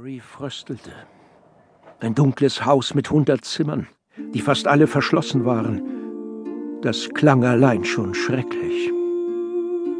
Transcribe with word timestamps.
Mary 0.00 0.20
fröstelte. 0.20 0.92
Ein 2.00 2.14
dunkles 2.14 2.64
Haus 2.64 2.94
mit 2.94 3.10
hundert 3.10 3.44
Zimmern, 3.44 3.86
die 4.32 4.40
fast 4.40 4.66
alle 4.66 4.86
verschlossen 4.86 5.44
waren. 5.44 5.82
Das 6.80 7.10
klang 7.10 7.44
allein 7.44 7.84
schon 7.84 8.14
schrecklich. 8.14 8.90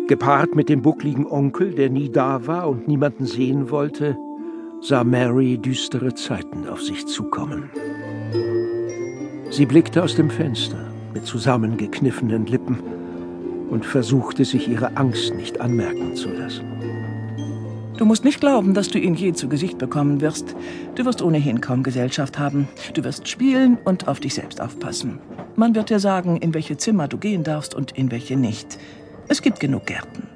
Gepaart 0.08 0.54
mit 0.54 0.70
dem 0.70 0.80
buckligen 0.80 1.26
Onkel, 1.26 1.74
der 1.74 1.90
nie 1.90 2.08
da 2.08 2.46
war 2.46 2.70
und 2.70 2.88
niemanden 2.88 3.26
sehen 3.26 3.70
wollte, 3.70 4.16
sah 4.80 5.04
Mary 5.04 5.58
düstere 5.58 6.14
Zeiten 6.14 6.66
auf 6.66 6.80
sich 6.80 7.06
zukommen. 7.06 7.68
Sie 9.50 9.66
blickte 9.66 10.02
aus 10.02 10.14
dem 10.14 10.30
Fenster 10.30 10.90
mit 11.12 11.26
zusammengekniffenen 11.26 12.46
Lippen 12.46 12.78
und 13.68 13.84
versuchte 13.84 14.46
sich 14.46 14.66
ihre 14.66 14.96
Angst 14.96 15.34
nicht 15.34 15.60
anmerken 15.60 16.16
zu 16.16 16.30
lassen. 16.30 16.79
Du 18.00 18.06
musst 18.06 18.24
nicht 18.24 18.40
glauben, 18.40 18.72
dass 18.72 18.88
du 18.88 18.98
ihn 18.98 19.12
je 19.12 19.34
zu 19.34 19.46
Gesicht 19.46 19.76
bekommen 19.76 20.22
wirst. 20.22 20.56
Du 20.94 21.04
wirst 21.04 21.20
ohnehin 21.20 21.60
kaum 21.60 21.82
Gesellschaft 21.82 22.38
haben. 22.38 22.66
Du 22.94 23.04
wirst 23.04 23.28
spielen 23.28 23.76
und 23.84 24.08
auf 24.08 24.20
dich 24.20 24.32
selbst 24.32 24.58
aufpassen. 24.62 25.18
Man 25.54 25.74
wird 25.74 25.90
dir 25.90 26.00
sagen, 26.00 26.38
in 26.38 26.54
welche 26.54 26.78
Zimmer 26.78 27.08
du 27.08 27.18
gehen 27.18 27.44
darfst 27.44 27.74
und 27.74 27.92
in 27.92 28.10
welche 28.10 28.38
nicht. 28.38 28.78
Es 29.28 29.42
gibt 29.42 29.60
genug 29.60 29.84
Gärten. 29.84 30.26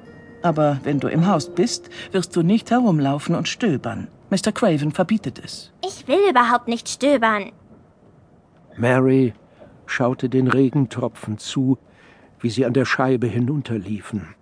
Aber 0.43 0.79
wenn 0.83 0.99
du 0.99 1.07
im 1.07 1.25
Haus 1.25 1.55
bist, 1.55 1.89
wirst 2.11 2.35
du 2.35 2.43
nicht 2.43 2.69
herumlaufen 2.69 3.33
und 3.33 3.47
stöbern. 3.47 4.09
Mr. 4.29 4.51
Craven 4.51 4.91
verbietet 4.91 5.41
es. 5.43 5.73
Ich 5.83 6.07
will 6.07 6.29
überhaupt 6.29 6.67
nicht 6.67 6.87
stöbern. 6.87 7.51
Mary 8.77 9.33
schaute 9.87 10.29
den 10.29 10.49
Regentropfen 10.49 11.39
zu, 11.39 11.79
wie 12.41 12.51
sie 12.51 12.63
an 12.63 12.73
der 12.73 12.85
Scheibe 12.85 13.25
hinunterliefen. 13.25 14.35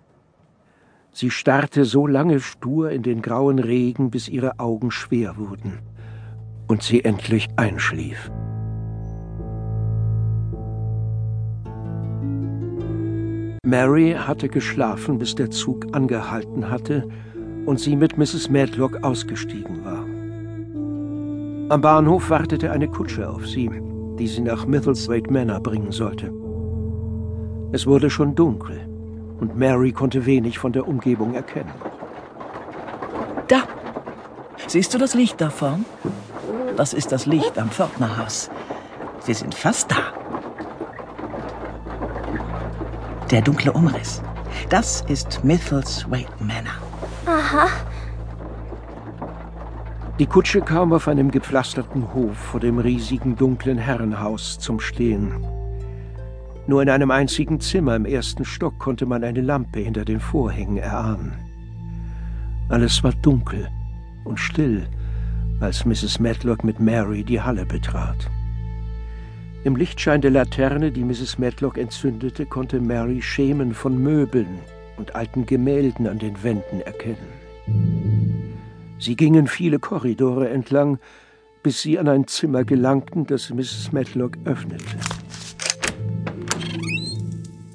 Sie 1.16 1.30
starrte 1.30 1.84
so 1.84 2.08
lange 2.08 2.40
stur 2.40 2.90
in 2.90 3.04
den 3.04 3.22
grauen 3.22 3.60
Regen, 3.60 4.10
bis 4.10 4.28
ihre 4.28 4.58
Augen 4.58 4.90
schwer 4.90 5.36
wurden 5.36 5.78
und 6.66 6.82
sie 6.82 7.04
endlich 7.04 7.46
einschlief. 7.54 8.32
Mary 13.64 14.16
hatte 14.18 14.48
geschlafen, 14.48 15.18
bis 15.18 15.36
der 15.36 15.52
Zug 15.52 15.86
angehalten 15.94 16.68
hatte 16.68 17.06
und 17.64 17.78
sie 17.78 17.94
mit 17.94 18.18
Mrs. 18.18 18.50
Medlock 18.50 19.04
ausgestiegen 19.04 19.84
war. 19.84 20.04
Am 21.72 21.80
Bahnhof 21.80 22.28
wartete 22.28 22.72
eine 22.72 22.88
Kutsche 22.88 23.30
auf 23.30 23.46
sie, 23.46 23.70
die 24.18 24.26
sie 24.26 24.42
nach 24.42 24.66
Mithelthwaite 24.66 25.32
Manor 25.32 25.60
bringen 25.60 25.92
sollte. 25.92 26.32
Es 27.70 27.86
wurde 27.86 28.10
schon 28.10 28.34
dunkel 28.34 28.93
und 29.44 29.58
Mary 29.58 29.92
konnte 29.92 30.24
wenig 30.24 30.58
von 30.58 30.72
der 30.72 30.88
Umgebung 30.88 31.34
erkennen. 31.34 31.72
Da! 33.46 33.64
Siehst 34.66 34.94
du 34.94 34.98
das 34.98 35.12
Licht 35.12 35.38
da 35.38 35.50
vorn? 35.50 35.84
Das 36.78 36.94
ist 36.94 37.12
das 37.12 37.26
Licht 37.26 37.58
am 37.58 37.68
Pförtnerhaus. 37.68 38.50
Sie 39.20 39.34
sind 39.34 39.54
fast 39.54 39.90
da. 39.90 40.14
Der 43.30 43.42
dunkle 43.42 43.72
Umriss. 43.72 44.22
Das 44.70 45.02
ist 45.08 45.44
Mithelthwaite 45.44 46.32
Manor. 46.40 46.80
Aha. 47.26 47.68
Die 50.18 50.26
Kutsche 50.26 50.62
kam 50.62 50.94
auf 50.94 51.06
einem 51.06 51.30
gepflasterten 51.30 52.14
Hof 52.14 52.36
vor 52.36 52.60
dem 52.60 52.78
riesigen 52.78 53.36
dunklen 53.36 53.76
Herrenhaus 53.76 54.58
zum 54.58 54.80
Stehen. 54.80 55.63
Nur 56.66 56.82
in 56.82 56.88
einem 56.88 57.10
einzigen 57.10 57.60
Zimmer 57.60 57.96
im 57.96 58.06
ersten 58.06 58.44
Stock 58.44 58.78
konnte 58.78 59.04
man 59.04 59.22
eine 59.22 59.42
Lampe 59.42 59.80
hinter 59.80 60.04
den 60.04 60.20
Vorhängen 60.20 60.78
erahnen. 60.78 61.32
Alles 62.70 63.04
war 63.04 63.12
dunkel 63.12 63.68
und 64.24 64.38
still, 64.38 64.86
als 65.60 65.84
Mrs. 65.84 66.18
Medlock 66.20 66.64
mit 66.64 66.80
Mary 66.80 67.22
die 67.22 67.40
Halle 67.40 67.66
betrat. 67.66 68.30
Im 69.64 69.76
Lichtschein 69.76 70.20
der 70.20 70.30
Laterne, 70.30 70.90
die 70.90 71.04
Mrs. 71.04 71.38
Medlock 71.38 71.78
entzündete, 71.78 72.46
konnte 72.46 72.80
Mary 72.80 73.20
Schemen 73.20 73.74
von 73.74 74.02
Möbeln 74.02 74.58
und 74.96 75.14
alten 75.14 75.46
Gemälden 75.46 76.06
an 76.06 76.18
den 76.18 76.42
Wänden 76.42 76.80
erkennen. 76.80 77.44
Sie 78.98 79.16
gingen 79.16 79.46
viele 79.46 79.78
Korridore 79.78 80.48
entlang, 80.48 80.98
bis 81.62 81.82
sie 81.82 81.98
an 81.98 82.08
ein 82.08 82.26
Zimmer 82.26 82.64
gelangten, 82.64 83.26
das 83.26 83.50
Mrs. 83.50 83.92
Medlock 83.92 84.38
öffnete. 84.44 84.84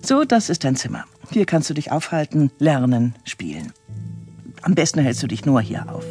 So, 0.10 0.24
das 0.24 0.50
ist 0.50 0.64
dein 0.64 0.76
Zimmer. 0.76 1.06
Hier 1.30 1.46
kannst 1.46 1.70
du 1.70 1.76
dich 1.76 1.92
aufhalten, 1.92 2.50
lernen, 2.58 3.14
spielen. 3.26 3.74
Am 4.64 4.74
besten 4.74 5.02
hältst 5.02 5.22
du 5.22 5.28
dich 5.28 5.46
nur 5.46 5.62
hier 5.62 5.86
auf. 5.88 6.04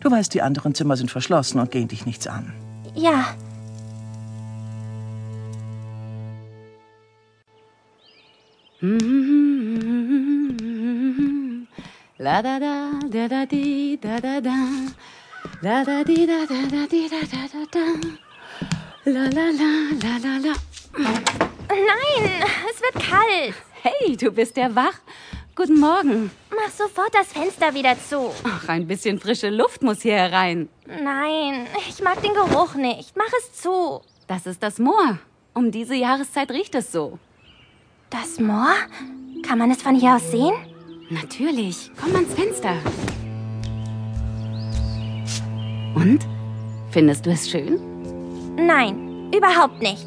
Du 0.00 0.10
weißt, 0.10 0.34
die 0.34 0.42
anderen 0.42 0.74
Zimmer 0.74 0.96
sind 0.96 1.12
verschlossen 1.12 1.60
und 1.60 1.70
gehen 1.70 1.86
dich 1.86 2.06
nichts 2.06 2.26
an. 2.26 2.52
Ja. 2.96 3.36
La 12.18 12.42
da 12.42 12.58
da 12.58 12.90
da 13.08 13.28
da 13.28 13.46
di 13.46 13.96
da 14.02 14.18
da 14.18 14.40
da. 14.40 14.56
La 15.62 15.84
da 15.84 16.02
di 16.02 16.26
da 16.26 16.46
da 16.48 16.62
da 16.68 16.86
di 16.88 17.08
da 17.08 17.20
da 17.30 17.46
da 17.52 17.64
da. 17.70 17.86
La 19.04 19.28
la 19.30 19.52
la 19.52 19.70
la 20.02 20.18
la 20.18 20.48
la. 20.48 21.55
Nein, 21.76 22.42
es 22.70 22.80
wird 22.80 23.04
kalt. 23.04 23.54
Hey, 23.82 24.16
du 24.16 24.30
bist 24.30 24.56
ja 24.56 24.74
wach. 24.74 24.98
Guten 25.54 25.78
Morgen. 25.78 26.30
Mach 26.50 26.70
sofort 26.70 27.14
das 27.14 27.28
Fenster 27.28 27.74
wieder 27.74 27.96
zu. 27.98 28.30
Ach, 28.44 28.68
ein 28.68 28.86
bisschen 28.86 29.18
frische 29.18 29.50
Luft 29.50 29.82
muss 29.82 30.02
hier 30.02 30.16
herein. 30.16 30.68
Nein, 30.86 31.66
ich 31.88 32.02
mag 32.02 32.22
den 32.22 32.34
Geruch 32.34 32.74
nicht. 32.74 33.14
Mach 33.16 33.32
es 33.38 33.60
zu. 33.60 34.00
Das 34.26 34.46
ist 34.46 34.62
das 34.62 34.78
Moor. 34.78 35.18
Um 35.54 35.70
diese 35.70 35.94
Jahreszeit 35.94 36.50
riecht 36.50 36.74
es 36.74 36.92
so. 36.92 37.18
Das 38.10 38.40
Moor? 38.40 38.74
Kann 39.46 39.58
man 39.58 39.70
es 39.70 39.82
von 39.82 39.94
hier 39.94 40.16
aus 40.16 40.30
sehen? 40.30 40.54
Natürlich. 41.10 41.90
Komm 42.00 42.14
ans 42.16 42.34
Fenster. 42.34 42.74
Und? 45.94 46.26
Findest 46.90 47.26
du 47.26 47.30
es 47.30 47.50
schön? 47.50 47.78
Nein, 48.56 49.30
überhaupt 49.34 49.80
nicht. 49.82 50.06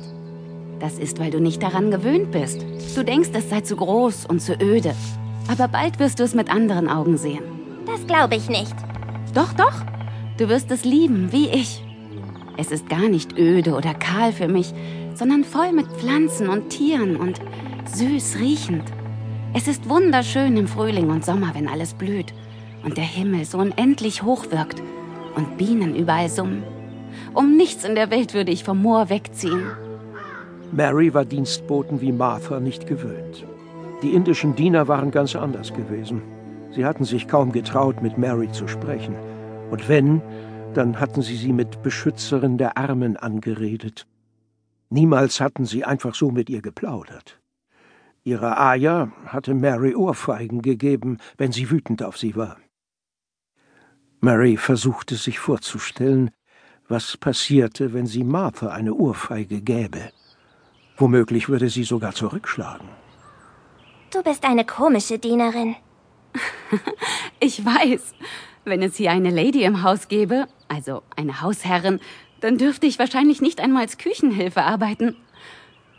Das 0.79 0.97
ist, 0.97 1.19
weil 1.19 1.31
du 1.31 1.40
nicht 1.40 1.62
daran 1.62 1.91
gewöhnt 1.91 2.31
bist. 2.31 2.66
Du 2.95 3.03
denkst, 3.03 3.29
es 3.34 3.50
sei 3.50 3.62
zu 3.62 3.75
groß 3.75 4.25
und 4.25 4.41
zu 4.41 4.53
öde. 4.62 4.95
Aber 5.50 5.67
bald 5.67 6.00
wirst 6.00 6.19
du 6.19 6.23
es 6.23 6.34
mit 6.34 6.50
anderen 6.50 6.88
Augen 6.88 7.17
sehen. 7.17 7.44
Das 7.85 8.06
glaube 8.07 8.35
ich 8.35 8.50
nicht. 8.50 8.75
Doch, 9.34 9.53
doch. 9.53 9.73
Du 10.38 10.47
wirst 10.47 10.72
es 10.72 10.85
lieben, 10.85 11.31
wie 11.31 11.50
ich. 11.50 11.84
Es 12.57 12.72
ist 12.72 12.88
gar 12.90 13.09
nicht 13.09 13.38
öde 13.38 13.73
oder 13.73 13.94
kahl 13.94 14.31
für 14.31 14.47
mich, 14.47 14.73
sondern 15.16 15.44
voll 15.44 15.72
mit 15.73 15.88
Pflanzen 15.88 16.50
und 16.50 16.69
Tieren 16.69 17.16
und 17.16 17.40
süß 17.85 18.38
riechend. 18.40 18.84
Es 19.53 19.67
ist 19.67 19.90
wunderschön 19.90 20.56
im 20.57 20.67
Frühling 20.67 21.09
und 21.09 21.25
Sommer, 21.25 21.51
wenn 21.56 21.67
alles 21.67 21.94
blüht 21.94 22.34
und 22.84 22.97
der 22.97 23.03
Himmel 23.03 23.46
so 23.46 23.57
unendlich 23.57 24.23
hoch 24.23 24.46
wirkt 24.51 24.81
und 25.35 25.57
Bienen 25.57 25.96
überall 25.96 26.29
summen. 26.29 26.63
Um 27.34 27.57
nichts 27.57 27.84
in 27.84 27.96
der 27.96 28.11
Welt 28.11 28.34
würde 28.34 28.51
ich 28.51 28.63
vom 28.63 28.81
Moor 28.81 29.09
wegziehen. 29.09 29.72
Mary 30.72 31.13
war 31.13 31.25
Dienstboten 31.25 32.00
wie 32.00 32.12
Martha 32.12 32.59
nicht 32.59 32.85
gewöhnt. 32.85 33.46
Die 34.03 34.13
indischen 34.13 34.56
Diener 34.56 34.88
waren 34.88 35.09
ganz 35.09 35.35
anders 35.35 35.74
gewesen. 35.74 36.22
Sie 36.75 36.85
hatten 36.85 37.06
sich 37.06 37.28
kaum 37.28 37.52
getraut, 37.52 38.03
mit 38.03 38.19
Mary 38.19 38.52
zu 38.52 38.68
sprechen. 38.68 39.16
Und 39.72 39.90
wenn, 39.90 40.22
dann 40.75 41.00
hatten 41.00 41.24
sie 41.24 41.35
sie 41.35 41.53
mit 41.53 41.81
Beschützerin 41.81 42.59
der 42.59 42.78
Armen 42.78 43.18
angeredet. 43.18 44.06
Niemals 44.90 45.41
hatten 45.41 45.66
sie 45.66 45.84
einfach 45.85 46.13
so 46.13 46.29
mit 46.29 46.50
ihr 46.50 46.62
geplaudert. 46.62 47.40
Ihre 48.24 48.58
Aya 48.59 49.12
hatte 49.25 49.56
Mary 49.56 49.96
Ohrfeigen 49.96 50.62
gegeben, 50.62 51.18
wenn 51.38 51.52
sie 51.52 51.72
wütend 51.72 52.03
auf 52.03 52.18
sie 52.18 52.35
war. 52.35 52.58
Mary 54.19 54.56
versuchte 54.56 55.16
sich 55.16 55.40
vorzustellen, 55.40 56.29
was 56.88 57.17
passierte, 57.17 57.94
wenn 57.94 58.05
sie 58.05 58.23
Martha 58.23 58.70
eine 58.70 58.94
Ohrfeige 58.94 59.61
gäbe. 59.61 60.11
Womöglich 60.99 61.47
würde 61.49 61.69
sie 61.69 61.84
sogar 61.84 62.13
zurückschlagen. 62.13 62.87
Du 64.13 64.22
bist 64.22 64.43
eine 64.43 64.66
komische 64.66 65.17
Dienerin. 65.17 65.75
Ich 67.41 67.66
weiß. 67.66 68.13
Wenn 68.66 68.81
es 68.81 68.97
hier 68.97 69.11
eine 69.11 69.29
Lady 69.29 69.63
im 69.63 69.81
Haus 69.81 70.09
gäbe, 70.09 70.47
also 70.67 71.03
eine 71.16 71.41
Hausherrin, 71.41 72.01
dann 72.41 72.57
dürfte 72.57 72.85
ich 72.85 72.99
wahrscheinlich 72.99 73.41
nicht 73.41 73.61
einmal 73.61 73.84
als 73.84 73.97
Küchenhilfe 73.97 74.61
arbeiten. 74.61 75.16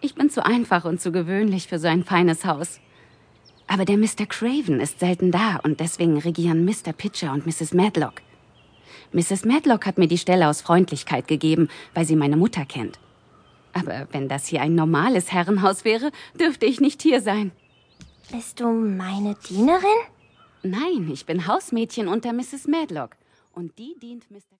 Ich 0.02 0.14
bin 0.14 0.28
zu 0.28 0.44
einfach 0.44 0.84
und 0.84 1.00
zu 1.00 1.12
gewöhnlich 1.12 1.66
für 1.66 1.78
so 1.78 1.88
ein 1.88 2.04
feines 2.04 2.44
Haus. 2.44 2.78
Aber 3.66 3.86
der 3.86 3.96
Mr. 3.96 4.26
Craven 4.28 4.80
ist 4.80 5.00
selten 5.00 5.30
da 5.30 5.60
und 5.62 5.80
deswegen 5.80 6.18
regieren 6.18 6.66
Mr. 6.66 6.92
Pitcher 6.92 7.32
und 7.32 7.46
Mrs. 7.46 7.72
Madlock. 7.72 8.20
Mrs. 9.12 9.46
Madlock 9.46 9.86
hat 9.86 9.96
mir 9.96 10.08
die 10.08 10.18
Stelle 10.18 10.48
aus 10.48 10.60
Freundlichkeit 10.60 11.26
gegeben, 11.26 11.68
weil 11.94 12.04
sie 12.04 12.16
meine 12.16 12.36
Mutter 12.36 12.66
kennt. 12.66 12.98
Aber 13.72 14.08
wenn 14.12 14.28
das 14.28 14.46
hier 14.46 14.62
ein 14.62 14.74
normales 14.74 15.32
Herrenhaus 15.32 15.84
wäre, 15.84 16.10
dürfte 16.38 16.66
ich 16.66 16.80
nicht 16.80 17.02
hier 17.02 17.20
sein. 17.20 17.52
Bist 18.32 18.60
du 18.60 18.70
meine 18.70 19.34
Dienerin? 19.48 19.82
Nein, 20.62 21.08
ich 21.12 21.26
bin 21.26 21.46
Hausmädchen 21.46 22.06
unter 22.06 22.32
Mrs. 22.32 22.66
Madlock. 22.66 23.16
Und 23.52 23.78
die 23.78 23.96
dient 24.00 24.30
Mr. 24.30 24.40